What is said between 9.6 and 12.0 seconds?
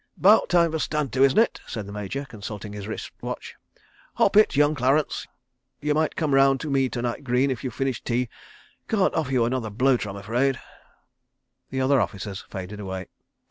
bloater, I'm afraid...." The